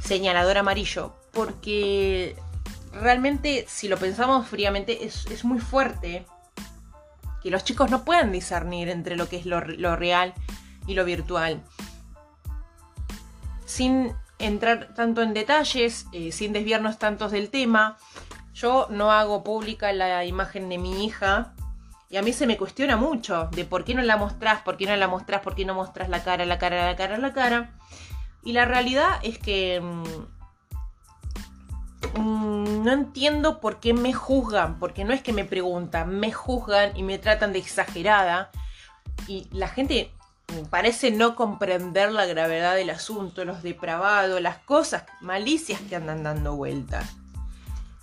señalador 0.01 0.59
amarillo, 0.59 1.15
porque 1.33 2.37
realmente, 2.93 3.65
si 3.69 3.89
lo 3.89 3.97
pensamos 3.97 4.47
fríamente, 4.49 5.07
es, 5.07 5.27
es 5.27 5.45
muy 5.45 5.59
fuerte 5.59 6.27
que 7.43 7.51
los 7.51 7.65
chicos 7.65 7.91
no 7.91 8.05
puedan 8.05 8.33
discernir 8.33 8.89
entre 8.89 9.17
lo 9.17 9.29
que 9.29 9.37
es 9.37 9.47
lo, 9.47 9.61
real 9.97 10.35
y 10.87 10.95
lo 10.95 11.05
virtual. 11.05 11.63
Sin 13.65 14.13
entrar 14.39 14.95
tanto 14.95 15.23
en 15.23 15.35
detalles, 15.35 16.07
eh, 16.13 16.33
sin 16.33 16.53
desviarnos 16.53 16.99
tantos 16.99 17.33
del 17.33 17.51
tema, 17.51 17.97
yo 18.55 18.87
no 18.91 19.13
hago 19.13 19.45
pública 19.45 19.93
la 19.93 20.25
imagen 20.25 20.69
de 20.69 20.79
mi 20.79 21.05
hija 21.05 21.55
y 22.11 22.17
a 22.17 22.23
mí 22.23 22.33
se 22.33 22.49
me 22.49 22.57
cuestiona 22.57 22.97
mucho 22.97 23.49
de 23.53 23.65
por 23.65 23.85
qué 23.85 23.95
no 23.95 24.03
la 24.03 24.17
mostrás, 24.17 24.63
por 24.63 24.77
qué 24.77 24.85
no 24.87 24.97
la 24.97 25.07
mostrás, 25.07 25.43
por 25.43 25.55
qué 25.55 25.65
no 25.65 25.75
mostrás 25.75 26.09
la 26.09 26.25
cara, 26.25 26.45
la 26.45 26.59
cara, 26.59 26.85
la 26.85 26.97
cara, 26.97 27.19
la 27.19 27.33
cara. 27.33 27.71
Y 28.43 28.53
la 28.53 28.65
realidad 28.65 29.21
es 29.23 29.39
que 29.39 29.81
mm, 29.81 30.40
Mm, 32.19 32.85
no 32.85 32.93
entiendo 32.93 33.61
por 33.61 33.81
qué 33.81 33.93
me 33.93 34.13
juzgan, 34.13 34.79
porque 34.79 35.05
no 35.05 35.13
es 35.13 35.23
que 35.23 35.33
me 35.33 35.45
preguntan, 35.45 36.19
me 36.19 36.33
juzgan 36.33 36.97
y 36.97 37.03
me 37.03 37.19
tratan 37.19 37.53
de 37.53 37.59
exagerada. 37.59 38.51
Y 39.27 39.49
la 39.53 39.69
gente 39.69 40.11
parece 40.71 41.11
no 41.11 41.37
comprender 41.37 42.11
la 42.13 42.27
gravedad 42.27 42.75
del 42.75 42.91
asunto, 42.91 43.45
los 43.45 43.63
depravados, 43.63 44.41
las 44.41 44.59
cosas 44.59 45.05
malicias 45.21 45.81
que 45.83 45.97
andan 45.97 46.23
dando 46.23 46.57
vueltas. 46.57 47.17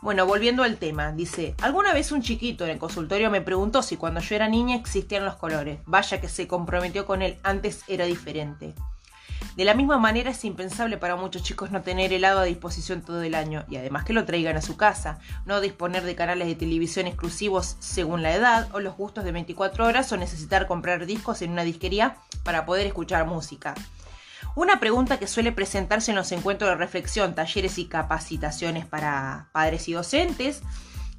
Bueno, 0.01 0.27
volviendo 0.27 0.63
al 0.63 0.77
tema, 0.77 1.12
dice, 1.12 1.56
alguna 1.62 1.92
vez 1.92 2.12
un 2.12 2.22
chiquito 2.22 2.63
en 2.63 2.70
el 2.70 2.77
consultorio 2.77 3.32
me 3.32 3.42
preguntó 3.42 3.82
si 3.82 3.98
cuando 3.98 4.22
yo 4.22 4.36
era 4.36 4.48
niña 4.48 4.75
existían 4.75 5.25
los 5.25 5.36
colores. 5.36 5.80
Vaya 5.86 6.22
que 6.22 6.30
se 6.30 6.48
comprometió 6.48 7.06
con 7.06 7.24
él, 7.24 7.39
antes 7.44 7.84
era 7.88 8.06
diferente. 8.06 8.75
De 9.57 9.65
la 9.65 9.73
misma 9.73 9.97
manera 9.97 10.29
es 10.29 10.45
impensable 10.45 10.99
para 10.99 11.15
muchos 11.15 11.41
chicos 11.41 11.71
no 11.71 11.81
tener 11.81 12.13
helado 12.13 12.41
a 12.41 12.43
disposición 12.43 13.01
todo 13.01 13.23
el 13.23 13.33
año 13.33 13.65
y 13.67 13.77
además 13.77 14.05
que 14.05 14.13
lo 14.13 14.23
traigan 14.23 14.55
a 14.55 14.61
su 14.61 14.77
casa, 14.77 15.17
no 15.47 15.61
disponer 15.61 16.03
de 16.03 16.13
canales 16.13 16.47
de 16.47 16.53
televisión 16.53 17.07
exclusivos 17.07 17.75
según 17.79 18.21
la 18.21 18.35
edad 18.35 18.69
o 18.73 18.79
los 18.79 18.95
gustos 18.95 19.23
de 19.23 19.31
24 19.31 19.87
horas 19.87 20.11
o 20.11 20.17
necesitar 20.17 20.67
comprar 20.67 21.07
discos 21.07 21.41
en 21.41 21.53
una 21.53 21.63
disquería 21.63 22.17
para 22.43 22.67
poder 22.67 22.85
escuchar 22.85 23.25
música. 23.25 23.73
Una 24.53 24.79
pregunta 24.79 25.17
que 25.17 25.25
suele 25.25 25.51
presentarse 25.51 26.11
en 26.11 26.17
los 26.17 26.31
encuentros 26.31 26.69
de 26.69 26.75
reflexión, 26.75 27.33
talleres 27.33 27.79
y 27.79 27.85
capacitaciones 27.85 28.85
para 28.85 29.49
padres 29.53 29.87
y 29.87 29.93
docentes 29.93 30.61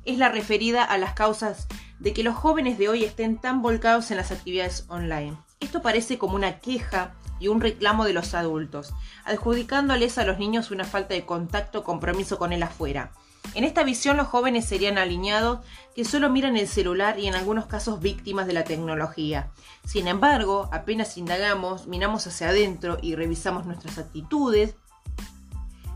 es 0.04 0.16
la 0.16 0.28
referida 0.28 0.84
a 0.84 0.96
las 0.96 1.14
causas 1.14 1.66
de 1.98 2.12
que 2.12 2.22
los 2.22 2.36
jóvenes 2.36 2.78
de 2.78 2.88
hoy 2.88 3.02
estén 3.02 3.36
tan 3.36 3.62
volcados 3.62 4.12
en 4.12 4.16
las 4.16 4.30
actividades 4.30 4.84
online. 4.86 5.36
Esto 5.58 5.82
parece 5.82 6.18
como 6.18 6.36
una 6.36 6.60
queja 6.60 7.14
y 7.38 7.48
un 7.48 7.60
reclamo 7.60 8.04
de 8.04 8.12
los 8.12 8.34
adultos, 8.34 8.94
adjudicándoles 9.24 10.18
a 10.18 10.24
los 10.24 10.38
niños 10.38 10.70
una 10.70 10.84
falta 10.84 11.14
de 11.14 11.26
contacto 11.26 11.80
o 11.80 11.84
compromiso 11.84 12.38
con 12.38 12.52
el 12.52 12.62
afuera. 12.62 13.12
En 13.54 13.64
esta 13.64 13.82
visión 13.82 14.16
los 14.16 14.26
jóvenes 14.26 14.66
serían 14.66 14.98
alineados 14.98 15.60
que 15.94 16.04
solo 16.04 16.28
miran 16.28 16.56
el 16.56 16.68
celular 16.68 17.18
y 17.18 17.26
en 17.26 17.34
algunos 17.34 17.66
casos 17.66 18.00
víctimas 18.00 18.46
de 18.46 18.52
la 18.52 18.64
tecnología. 18.64 19.50
Sin 19.86 20.06
embargo, 20.06 20.68
apenas 20.72 21.16
indagamos, 21.16 21.86
miramos 21.86 22.26
hacia 22.26 22.50
adentro 22.50 22.98
y 23.00 23.14
revisamos 23.14 23.64
nuestras 23.64 23.98
actitudes, 23.98 24.74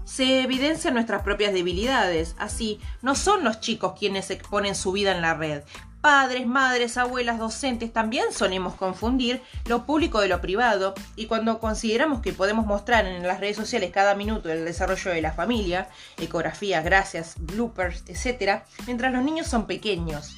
se 0.04 0.42
evidencian 0.42 0.94
nuestras 0.94 1.22
propias 1.22 1.52
debilidades. 1.52 2.34
Así, 2.38 2.80
no 3.00 3.14
son 3.14 3.44
los 3.44 3.60
chicos 3.60 3.94
quienes 3.98 4.30
exponen 4.30 4.74
su 4.74 4.92
vida 4.92 5.12
en 5.12 5.22
la 5.22 5.34
red, 5.34 5.62
padres, 6.02 6.48
madres, 6.48 6.98
abuelas, 6.98 7.38
docentes, 7.38 7.92
también 7.92 8.32
solemos 8.32 8.74
confundir 8.74 9.40
lo 9.66 9.86
público 9.86 10.20
de 10.20 10.26
lo 10.26 10.40
privado 10.40 10.94
y 11.14 11.26
cuando 11.26 11.60
consideramos 11.60 12.20
que 12.20 12.32
podemos 12.32 12.66
mostrar 12.66 13.06
en 13.06 13.26
las 13.26 13.38
redes 13.38 13.56
sociales 13.56 13.92
cada 13.92 14.16
minuto 14.16 14.50
el 14.50 14.64
desarrollo 14.64 15.12
de 15.12 15.22
la 15.22 15.32
familia, 15.32 15.88
ecografías, 16.18 16.84
gracias, 16.84 17.36
bloopers, 17.38 18.02
etc., 18.08 18.64
mientras 18.84 19.12
los 19.12 19.22
niños 19.22 19.46
son 19.46 19.66
pequeños. 19.66 20.34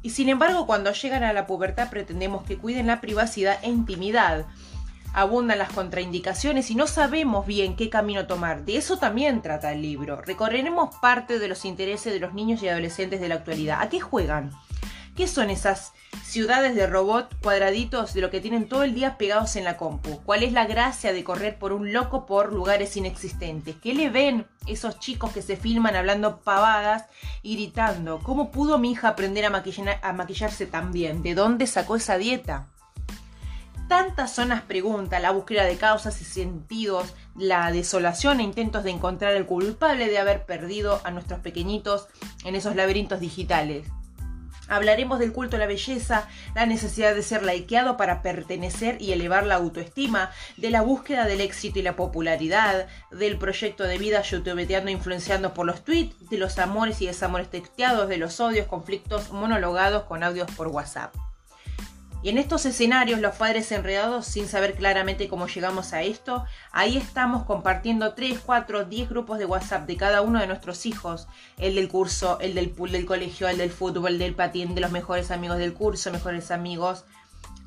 Y 0.00 0.10
sin 0.10 0.28
embargo, 0.28 0.64
cuando 0.64 0.92
llegan 0.92 1.24
a 1.24 1.32
la 1.32 1.46
pubertad 1.46 1.90
pretendemos 1.90 2.44
que 2.44 2.56
cuiden 2.56 2.86
la 2.86 3.00
privacidad 3.00 3.58
e 3.62 3.68
intimidad. 3.68 4.46
Abundan 5.12 5.58
las 5.58 5.72
contraindicaciones 5.72 6.70
y 6.70 6.76
no 6.76 6.86
sabemos 6.86 7.44
bien 7.44 7.74
qué 7.74 7.90
camino 7.90 8.28
tomar. 8.28 8.64
De 8.64 8.76
eso 8.76 8.96
también 8.96 9.42
trata 9.42 9.72
el 9.72 9.82
libro. 9.82 10.22
Recorreremos 10.22 10.94
parte 11.02 11.40
de 11.40 11.48
los 11.48 11.64
intereses 11.64 12.12
de 12.12 12.20
los 12.20 12.32
niños 12.32 12.62
y 12.62 12.68
adolescentes 12.68 13.20
de 13.20 13.28
la 13.28 13.34
actualidad. 13.34 13.82
¿A 13.82 13.88
qué 13.88 13.98
juegan? 13.98 14.52
¿Qué 15.20 15.28
son 15.28 15.50
esas 15.50 15.92
ciudades 16.24 16.74
de 16.74 16.86
robot 16.86 17.36
cuadraditos 17.42 18.14
de 18.14 18.22
lo 18.22 18.30
que 18.30 18.40
tienen 18.40 18.70
todo 18.70 18.84
el 18.84 18.94
día 18.94 19.18
pegados 19.18 19.54
en 19.56 19.64
la 19.64 19.76
compu? 19.76 20.22
¿Cuál 20.24 20.42
es 20.42 20.54
la 20.54 20.64
gracia 20.64 21.12
de 21.12 21.24
correr 21.24 21.58
por 21.58 21.74
un 21.74 21.92
loco 21.92 22.24
por 22.24 22.54
lugares 22.54 22.96
inexistentes? 22.96 23.76
¿Qué 23.82 23.92
le 23.92 24.08
ven 24.08 24.46
esos 24.66 24.98
chicos 24.98 25.30
que 25.32 25.42
se 25.42 25.58
filman 25.58 25.94
hablando 25.94 26.40
pavadas 26.40 27.04
y 27.42 27.56
gritando? 27.56 28.20
¿Cómo 28.20 28.50
pudo 28.50 28.78
mi 28.78 28.92
hija 28.92 29.08
aprender 29.08 29.44
a, 29.44 29.50
maquillarse 29.50 30.64
tan 30.64 30.90
bien? 30.90 31.22
¿De 31.22 31.34
dónde 31.34 31.66
sacó 31.66 31.96
esa 31.96 32.16
dieta? 32.16 32.68
Tantas 33.88 34.34
son 34.34 34.48
las 34.48 34.62
preguntas, 34.62 35.20
la 35.20 35.32
búsqueda 35.32 35.64
de 35.64 35.76
causas 35.76 36.18
y 36.22 36.24
sentidos, 36.24 37.14
la 37.36 37.70
desolación 37.72 38.40
e 38.40 38.44
intentos 38.44 38.84
de 38.84 38.92
encontrar 38.92 39.34
el 39.34 39.44
culpable 39.44 40.08
de 40.08 40.18
haber 40.18 40.46
perdido 40.46 41.02
a 41.04 41.10
nuestros 41.10 41.40
pequeñitos 41.40 42.08
en 42.44 42.54
esos 42.54 42.74
laberintos 42.74 43.20
digitales. 43.20 43.86
Hablaremos 44.70 45.18
del 45.18 45.32
culto 45.32 45.56
a 45.56 45.58
la 45.58 45.66
belleza, 45.66 46.28
la 46.54 46.64
necesidad 46.64 47.14
de 47.14 47.22
ser 47.22 47.42
likeado 47.42 47.96
para 47.96 48.22
pertenecer 48.22 49.02
y 49.02 49.12
elevar 49.12 49.44
la 49.44 49.56
autoestima, 49.56 50.30
de 50.56 50.70
la 50.70 50.80
búsqueda 50.80 51.26
del 51.26 51.40
éxito 51.40 51.80
y 51.80 51.82
la 51.82 51.96
popularidad, 51.96 52.86
del 53.10 53.36
proyecto 53.36 53.84
de 53.84 53.98
vida 53.98 54.22
youtubeteando 54.22 54.90
influenciando 54.90 55.52
por 55.52 55.66
los 55.66 55.84
tweets, 55.84 56.30
de 56.30 56.38
los 56.38 56.58
amores 56.58 57.02
y 57.02 57.06
desamores 57.06 57.50
texteados, 57.50 58.08
de 58.08 58.16
los 58.16 58.40
odios, 58.40 58.68
conflictos 58.68 59.32
monologados 59.32 60.04
con 60.04 60.22
audios 60.22 60.50
por 60.52 60.68
WhatsApp. 60.68 61.14
Y 62.22 62.28
en 62.28 62.36
estos 62.36 62.66
escenarios, 62.66 63.20
los 63.20 63.36
padres 63.36 63.72
enredados 63.72 64.26
sin 64.26 64.46
saber 64.46 64.74
claramente 64.74 65.26
cómo 65.26 65.46
llegamos 65.46 65.94
a 65.94 66.02
esto, 66.02 66.44
ahí 66.70 66.98
estamos 66.98 67.44
compartiendo 67.44 68.12
3, 68.12 68.40
4, 68.44 68.84
10 68.84 69.08
grupos 69.08 69.38
de 69.38 69.46
WhatsApp 69.46 69.86
de 69.86 69.96
cada 69.96 70.20
uno 70.20 70.38
de 70.38 70.46
nuestros 70.46 70.84
hijos. 70.84 71.28
El 71.56 71.76
del 71.76 71.88
curso, 71.88 72.38
el 72.40 72.54
del 72.54 72.68
pool 72.70 72.92
del 72.92 73.06
colegio, 73.06 73.48
el 73.48 73.56
del 73.56 73.70
fútbol, 73.70 74.12
el 74.12 74.18
del 74.18 74.34
patín, 74.34 74.74
de 74.74 74.82
los 74.82 74.90
mejores 74.90 75.30
amigos 75.30 75.56
del 75.56 75.72
curso, 75.72 76.12
mejores 76.12 76.50
amigos 76.50 77.04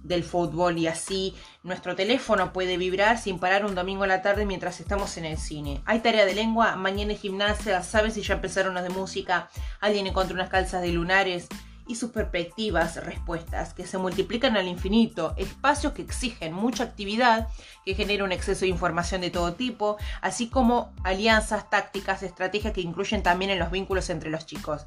del 0.03 0.23
fútbol 0.23 0.77
y 0.77 0.87
así 0.87 1.33
nuestro 1.63 1.95
teléfono 1.95 2.51
puede 2.51 2.77
vibrar 2.77 3.17
sin 3.17 3.39
parar 3.39 3.65
un 3.65 3.73
domingo 3.73 4.03
a 4.03 4.07
la 4.07 4.21
tarde 4.21 4.45
mientras 4.45 4.79
estamos 4.81 5.17
en 5.17 5.25
el 5.25 5.37
cine. 5.37 5.81
Hay 5.85 5.99
tarea 5.99 6.25
de 6.25 6.35
lengua, 6.35 6.75
mañana 6.75 7.13
gimnasia, 7.13 7.81
saben 7.81 8.11
si 8.11 8.21
ya 8.21 8.35
empezaron 8.35 8.73
los 8.73 8.83
de 8.83 8.89
música, 8.89 9.49
alguien 9.79 10.05
encontró 10.05 10.35
unas 10.35 10.49
calzas 10.49 10.81
de 10.81 10.91
lunares 10.91 11.47
y 11.87 11.95
sus 11.95 12.11
perspectivas, 12.11 13.03
respuestas, 13.03 13.73
que 13.73 13.85
se 13.85 13.97
multiplican 13.97 14.57
al 14.57 14.67
infinito, 14.67 15.33
espacios 15.37 15.93
que 15.93 16.01
exigen 16.01 16.53
mucha 16.53 16.83
actividad, 16.83 17.47
que 17.85 17.95
genera 17.95 18.23
un 18.23 18.31
exceso 18.31 18.61
de 18.61 18.69
información 18.69 19.21
de 19.21 19.31
todo 19.31 19.53
tipo, 19.53 19.97
así 20.21 20.47
como 20.47 20.93
alianzas, 21.03 21.69
tácticas, 21.69 22.23
estrategias 22.23 22.73
que 22.73 22.81
incluyen 22.81 23.23
también 23.23 23.51
en 23.51 23.59
los 23.59 23.71
vínculos 23.71 24.09
entre 24.09 24.29
los 24.29 24.45
chicos. 24.45 24.85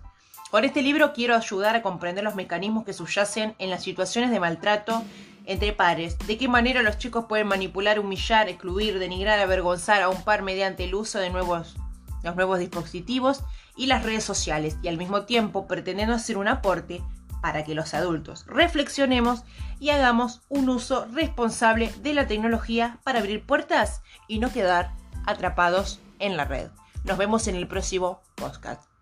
Con 0.50 0.64
este 0.64 0.82
libro 0.82 1.12
quiero 1.12 1.34
ayudar 1.34 1.76
a 1.76 1.82
comprender 1.82 2.24
los 2.24 2.36
mecanismos 2.36 2.84
que 2.84 2.92
subyacen 2.92 3.54
en 3.58 3.70
las 3.70 3.82
situaciones 3.82 4.30
de 4.30 4.40
maltrato 4.40 5.02
entre 5.44 5.72
pares, 5.72 6.18
de 6.26 6.38
qué 6.38 6.48
manera 6.48 6.82
los 6.82 6.98
chicos 6.98 7.26
pueden 7.28 7.46
manipular, 7.46 7.98
humillar, 7.98 8.48
excluir, 8.48 8.98
denigrar, 8.98 9.38
avergonzar 9.38 10.02
a 10.02 10.08
un 10.08 10.22
par 10.22 10.42
mediante 10.42 10.84
el 10.84 10.94
uso 10.94 11.18
de 11.18 11.30
nuevos 11.30 11.76
los 12.26 12.36
nuevos 12.36 12.58
dispositivos 12.58 13.42
y 13.76 13.86
las 13.86 14.02
redes 14.02 14.24
sociales 14.24 14.76
y 14.82 14.88
al 14.88 14.98
mismo 14.98 15.22
tiempo 15.22 15.66
pretendiendo 15.66 16.14
hacer 16.14 16.36
un 16.36 16.48
aporte 16.48 17.02
para 17.40 17.64
que 17.64 17.74
los 17.74 17.94
adultos 17.94 18.44
reflexionemos 18.46 19.44
y 19.78 19.90
hagamos 19.90 20.42
un 20.48 20.68
uso 20.68 21.06
responsable 21.12 21.92
de 22.02 22.14
la 22.14 22.26
tecnología 22.26 22.98
para 23.04 23.20
abrir 23.20 23.44
puertas 23.44 24.02
y 24.26 24.38
no 24.38 24.52
quedar 24.52 24.92
atrapados 25.26 26.00
en 26.18 26.36
la 26.36 26.44
red. 26.44 26.70
Nos 27.04 27.18
vemos 27.18 27.46
en 27.46 27.54
el 27.54 27.68
próximo 27.68 28.20
podcast. 28.34 28.95